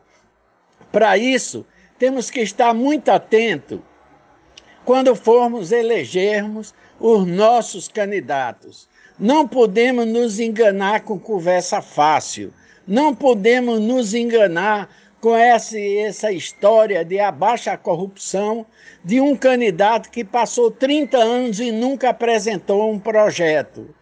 Para 0.95 1.17
isso, 1.17 1.65
temos 1.99 2.29
que 2.29 2.39
estar 2.39 2.73
muito 2.73 3.10
atento 3.10 3.84
quando 4.86 5.13
formos 5.13 5.73
elegermos 5.73 6.73
os 6.97 7.27
nossos 7.27 7.89
candidatos. 7.89 8.88
Não 9.19 9.45
podemos 9.45 10.08
nos 10.08 10.39
enganar 10.39 11.01
com 11.01 11.19
conversa 11.19 11.81
fácil. 11.81 12.53
Não 12.88 13.13
podemos 13.13 13.81
nos 13.81 14.13
enganar 14.13 14.88
com 15.19 15.36
essa, 15.36 15.77
essa 15.77 16.31
história 16.31 17.03
de 17.03 17.19
abaixa 17.19 17.75
corrupção 17.75 18.65
de 19.03 19.19
um 19.19 19.36
candidato 19.36 20.10
que 20.10 20.23
passou 20.23 20.71
30 20.71 21.17
anos 21.17 21.60
e 21.60 21.73
nunca 21.73 22.12
apresentou 22.12 22.89
um 22.89 22.97
projeto. 22.97 23.93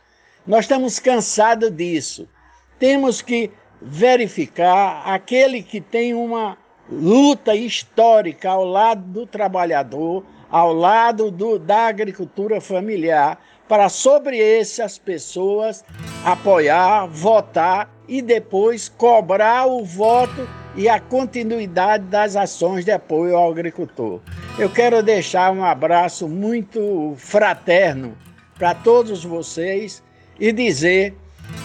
Nós 0.46 0.66
estamos 0.66 1.00
cansados 1.00 1.76
disso. 1.76 2.30
Temos 2.78 3.20
que 3.20 3.50
verificar 3.82 5.02
aquele 5.08 5.64
que 5.64 5.82
tem 5.82 6.14
uma 6.14 6.62
luta 6.90 7.56
histórica 7.56 8.50
ao 8.50 8.66
lado 8.66 9.02
do 9.02 9.26
trabalhador, 9.26 10.24
ao 10.50 10.74
lado 10.74 11.32
do, 11.32 11.58
da 11.58 11.88
agricultura 11.88 12.62
familiar, 12.62 13.40
para 13.68 13.90
sobre 13.90 14.40
essas 14.40 14.98
pessoas 14.98 15.84
apoiar, 16.24 17.08
votar 17.08 17.90
e 18.08 18.22
depois 18.22 18.90
cobrar 18.90 19.66
o 19.66 19.84
voto 19.84 20.48
e 20.76 20.90
a 20.90 21.00
continuidade 21.00 22.06
das 22.06 22.36
ações 22.36 22.84
de 22.84 22.92
apoio 22.92 23.36
ao 23.36 23.52
agricultor. 23.52 24.20
Eu 24.58 24.70
quero 24.70 25.02
deixar 25.02 25.52
um 25.52 25.64
abraço 25.64 26.28
muito 26.28 27.14
fraterno 27.18 28.18
para 28.58 28.76
todos 28.76 29.24
vocês 29.24 30.04
e 30.40 30.52
dizer, 30.52 31.16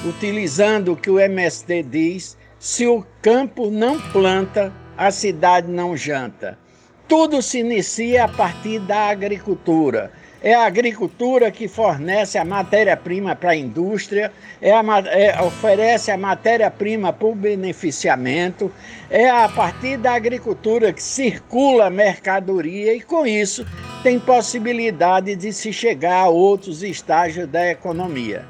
utilizando 0.06 0.92
o 0.92 0.96
que 0.96 1.10
o 1.10 1.18
MST 1.18 1.82
diz, 1.84 2.36
se 2.58 2.86
o 2.86 3.04
campo 3.22 3.70
não 3.70 4.00
planta, 4.10 4.72
a 4.98 5.12
cidade 5.12 5.70
não 5.70 5.96
janta. 5.96 6.58
Tudo 7.06 7.40
se 7.40 7.60
inicia 7.60 8.24
a 8.24 8.28
partir 8.28 8.80
da 8.80 9.08
agricultura. 9.08 10.10
É 10.42 10.54
a 10.54 10.66
agricultura 10.66 11.50
que 11.50 11.68
fornece 11.68 12.36
a 12.36 12.44
matéria-prima 12.44 13.34
para 13.34 13.50
a 13.50 13.56
indústria, 13.56 14.32
é 14.60 14.72
a, 14.72 14.82
é, 15.06 15.40
oferece 15.40 16.10
a 16.10 16.18
matéria-prima 16.18 17.12
para 17.12 17.28
o 17.28 17.34
beneficiamento, 17.34 18.70
é 19.08 19.28
a 19.28 19.48
partir 19.48 19.96
da 19.96 20.12
agricultura 20.12 20.92
que 20.92 21.02
circula 21.02 21.86
a 21.86 21.90
mercadoria 21.90 22.94
e, 22.94 23.00
com 23.00 23.24
isso, 23.24 23.64
tem 24.02 24.18
possibilidade 24.18 25.34
de 25.34 25.52
se 25.52 25.72
chegar 25.72 26.24
a 26.24 26.28
outros 26.28 26.82
estágios 26.82 27.48
da 27.48 27.70
economia. 27.70 28.44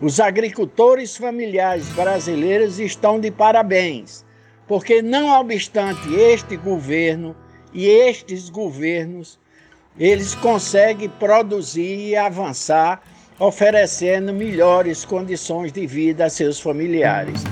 Os 0.00 0.20
agricultores 0.20 1.16
familiares 1.16 1.88
brasileiros 1.88 2.78
estão 2.78 3.18
de 3.18 3.30
parabéns, 3.30 4.25
porque, 4.66 5.00
não 5.00 5.28
obstante 5.40 6.12
este 6.14 6.56
governo 6.56 7.36
e 7.72 7.86
estes 7.86 8.48
governos, 8.48 9.38
eles 9.98 10.34
conseguem 10.34 11.08
produzir 11.08 12.08
e 12.08 12.16
avançar, 12.16 13.02
oferecendo 13.38 14.32
melhores 14.32 15.04
condições 15.04 15.72
de 15.72 15.86
vida 15.86 16.24
a 16.24 16.30
seus 16.30 16.60
familiares. 16.60 17.44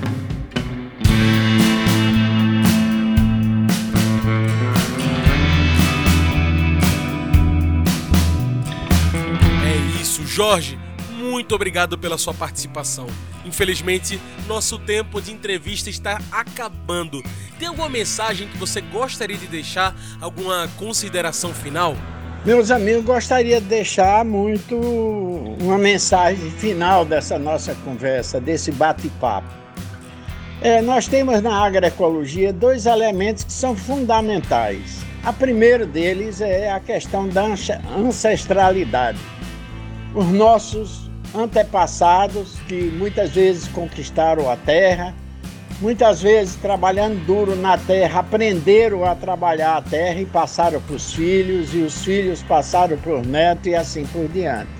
É 9.64 10.00
isso, 10.00 10.26
Jorge. 10.26 10.83
Muito 11.34 11.52
obrigado 11.52 11.98
pela 11.98 12.16
sua 12.16 12.32
participação. 12.32 13.08
Infelizmente, 13.44 14.20
nosso 14.46 14.78
tempo 14.78 15.20
de 15.20 15.32
entrevista 15.32 15.90
está 15.90 16.20
acabando. 16.30 17.20
Tem 17.58 17.66
alguma 17.66 17.88
mensagem 17.88 18.46
que 18.46 18.56
você 18.56 18.80
gostaria 18.80 19.36
de 19.36 19.48
deixar? 19.48 19.96
Alguma 20.20 20.68
consideração 20.78 21.52
final? 21.52 21.96
Meus 22.44 22.70
amigos, 22.70 23.04
gostaria 23.04 23.60
de 23.60 23.66
deixar 23.66 24.24
muito 24.24 24.76
uma 25.60 25.76
mensagem 25.76 26.52
final 26.52 27.04
dessa 27.04 27.36
nossa 27.36 27.74
conversa, 27.84 28.40
desse 28.40 28.70
bate-papo. 28.70 29.48
É, 30.62 30.80
nós 30.80 31.08
temos 31.08 31.42
na 31.42 31.64
agroecologia 31.64 32.52
dois 32.52 32.86
elementos 32.86 33.42
que 33.42 33.52
são 33.52 33.74
fundamentais: 33.74 34.98
A 35.24 35.32
primeira 35.32 35.84
deles 35.84 36.40
é 36.40 36.70
a 36.70 36.78
questão 36.78 37.28
da 37.28 37.44
ancestralidade. 37.98 39.18
Os 40.14 40.26
nossos 40.26 41.12
antepassados, 41.34 42.56
que 42.68 42.82
muitas 42.96 43.30
vezes 43.30 43.68
conquistaram 43.68 44.50
a 44.50 44.56
terra, 44.56 45.14
muitas 45.80 46.22
vezes 46.22 46.54
trabalhando 46.56 47.24
duro 47.26 47.56
na 47.56 47.76
terra, 47.76 48.20
aprenderam 48.20 49.04
a 49.04 49.14
trabalhar 49.14 49.76
a 49.76 49.82
terra 49.82 50.20
e 50.20 50.26
passaram 50.26 50.80
para 50.80 50.94
os 50.94 51.12
filhos, 51.12 51.74
e 51.74 51.78
os 51.78 52.04
filhos 52.04 52.42
passaram 52.42 52.96
para 52.96 53.20
os 53.20 53.26
netos 53.26 53.66
e 53.66 53.74
assim 53.74 54.06
por 54.06 54.28
diante. 54.28 54.70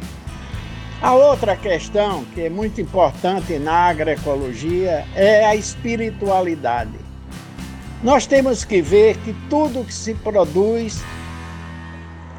A 1.02 1.12
outra 1.12 1.56
questão 1.56 2.24
que 2.32 2.42
é 2.42 2.48
muito 2.48 2.80
importante 2.80 3.58
na 3.58 3.88
agroecologia 3.88 5.04
é 5.14 5.44
a 5.44 5.54
espiritualidade. 5.54 6.98
Nós 8.02 8.26
temos 8.26 8.64
que 8.64 8.80
ver 8.80 9.16
que 9.18 9.34
tudo 9.50 9.84
que 9.84 9.92
se 9.92 10.14
produz 10.14 11.02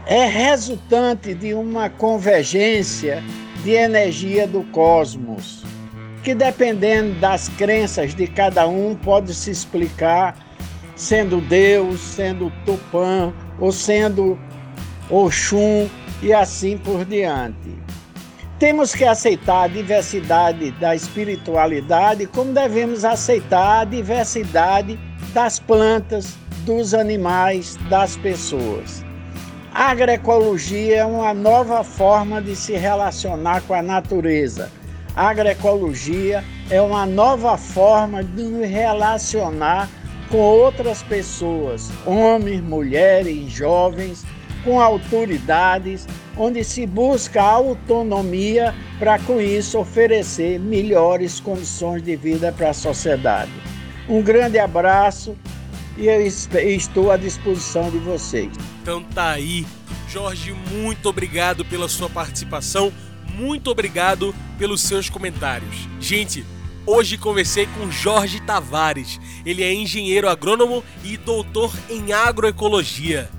é 0.06 0.26
resultante 0.26 1.34
de 1.34 1.54
uma 1.54 1.90
convergência 1.90 3.24
de 3.64 3.72
energia 3.72 4.48
do 4.48 4.64
cosmos 4.66 5.64
que 6.26 6.34
dependendo 6.34 7.20
das 7.20 7.50
crenças 7.50 8.16
de 8.16 8.26
cada 8.26 8.68
um 8.68 8.96
pode 8.96 9.32
se 9.32 9.52
explicar 9.52 10.36
sendo 10.96 11.40
Deus, 11.40 12.00
sendo 12.00 12.52
Tupã 12.66 13.32
ou 13.60 13.72
sendo 13.72 14.38
Oxum 15.08 15.88
e 16.24 16.34
assim 16.34 16.80
por 16.80 17.06
diante. 17.06 17.76
Temos 18.58 18.96
que 18.96 19.06
aceitar 19.06 19.66
a 19.66 19.68
diversidade 19.68 20.72
da 20.72 20.96
espiritualidade, 20.96 22.26
como 22.26 22.54
devemos 22.54 23.06
aceitar 23.06 23.82
a 23.82 23.86
diversidade 23.86 24.98
das 25.32 25.60
plantas, 25.60 26.36
dos 26.66 26.96
animais, 26.96 27.78
das 27.88 28.18
pessoas. 28.18 29.06
A 29.76 29.90
agroecologia 29.92 30.96
é 30.96 31.06
uma 31.06 31.34
nova 31.34 31.84
forma 31.84 32.42
de 32.42 32.56
se 32.56 32.74
relacionar 32.78 33.62
com 33.64 33.74
a 33.74 33.82
natureza 33.82 34.72
a 35.16 35.30
agroecologia 35.30 36.44
é 36.70 36.82
uma 36.82 37.06
nova 37.06 37.58
forma 37.58 38.22
de 38.22 38.44
nos 38.44 38.68
relacionar 38.68 39.90
com 40.30 40.38
outras 40.38 41.02
pessoas, 41.02 41.90
homens, 42.06 42.62
mulheres, 42.62 43.50
jovens, 43.50 44.26
com 44.66 44.82
autoridades, 44.82 46.06
onde 46.36 46.66
se 46.66 46.86
busca 46.86 47.42
autonomia 47.42 48.76
para 49.00 49.18
com 49.20 49.40
isso 49.40 49.80
oferecer 49.80 50.60
melhores 50.60 51.40
condições 51.40 52.04
de 52.04 52.18
vida 52.18 52.52
para 52.52 52.72
a 52.72 52.74
sociedade. 52.74 53.52
Um 54.10 54.22
grande 54.22 54.60
abraço 54.60 55.38
e 55.98 56.08
eu 56.08 56.22
estou 56.22 57.12
à 57.12 57.18
disposição 57.18 57.90
de 57.90 57.98
vocês. 58.00 58.52
Então 58.82 59.04
tá 59.04 59.32
aí. 59.32 59.66
Jorge, 60.10 60.54
muito 60.72 61.10
obrigado 61.10 61.66
pela 61.66 61.90
sua 61.90 62.10
participação 62.10 62.92
muito 63.36 63.70
obrigado 63.70 64.34
pelos 64.58 64.82
seus 64.82 65.10
comentários. 65.10 65.76
Gente, 66.00 66.46
hoje 66.86 67.18
conversei 67.18 67.68
com 67.68 67.92
Jorge 67.92 68.40
Tavares. 68.40 69.20
Ele 69.46 69.62
é 69.62 69.74
engenheiro 69.74 70.30
agrônomo 70.30 70.84
e 71.04 71.18
doutor 71.18 71.74
em 71.90 72.14
agroecologia. 72.14 73.30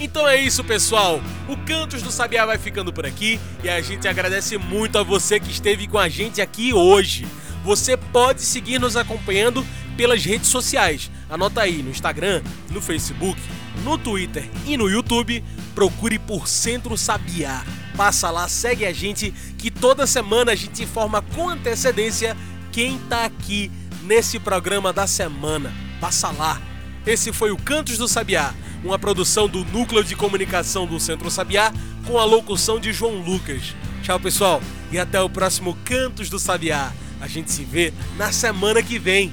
Então 0.00 0.26
é 0.26 0.40
isso, 0.40 0.64
pessoal. 0.64 1.20
O 1.48 1.56
Cantos 1.58 2.02
do 2.02 2.10
Sabiá 2.10 2.46
vai 2.46 2.58
ficando 2.58 2.92
por 2.92 3.06
aqui 3.06 3.38
e 3.62 3.68
a 3.68 3.80
gente 3.80 4.08
agradece 4.08 4.56
muito 4.56 4.98
a 4.98 5.02
você 5.02 5.38
que 5.38 5.50
esteve 5.50 5.86
com 5.86 5.98
a 5.98 6.08
gente 6.08 6.40
aqui 6.40 6.72
hoje. 6.72 7.26
Você 7.62 7.96
pode 7.96 8.42
seguir 8.42 8.80
nos 8.80 8.96
acompanhando 8.96 9.64
pelas 9.96 10.24
redes 10.24 10.48
sociais. 10.48 11.10
Anota 11.28 11.62
aí 11.62 11.82
no 11.82 11.90
Instagram, 11.90 12.42
no 12.70 12.80
Facebook, 12.80 13.40
no 13.82 13.96
Twitter 13.98 14.48
e 14.66 14.76
no 14.76 14.88
YouTube. 14.88 15.42
Procure 15.74 16.18
por 16.18 16.46
Centro 16.46 16.96
Sabiá. 16.96 17.64
Passa 17.96 18.30
lá, 18.30 18.48
segue 18.48 18.84
a 18.84 18.92
gente, 18.92 19.32
que 19.56 19.70
toda 19.70 20.06
semana 20.06 20.52
a 20.52 20.54
gente 20.54 20.82
informa 20.82 21.22
com 21.22 21.48
antecedência 21.48 22.36
quem 22.72 22.98
tá 23.08 23.24
aqui 23.24 23.70
nesse 24.02 24.38
programa 24.38 24.92
da 24.92 25.06
semana. 25.06 25.72
Passa 26.00 26.30
lá. 26.30 26.60
Esse 27.06 27.32
foi 27.32 27.50
o 27.50 27.56
Cantos 27.56 27.98
do 27.98 28.08
Sabiá, 28.08 28.54
uma 28.82 28.98
produção 28.98 29.46
do 29.46 29.64
Núcleo 29.66 30.02
de 30.02 30.16
Comunicação 30.16 30.86
do 30.86 30.98
Centro 30.98 31.30
Sabiá, 31.30 31.72
com 32.06 32.18
a 32.18 32.24
locução 32.24 32.80
de 32.80 32.92
João 32.92 33.22
Lucas. 33.22 33.74
Tchau, 34.02 34.18
pessoal, 34.18 34.62
e 34.90 34.98
até 34.98 35.20
o 35.20 35.28
próximo 35.28 35.76
Cantos 35.84 36.28
do 36.28 36.38
Sabiá. 36.38 36.92
A 37.20 37.26
gente 37.26 37.50
se 37.50 37.64
vê 37.64 37.92
na 38.16 38.32
semana 38.32 38.82
que 38.82 38.98
vem. 38.98 39.32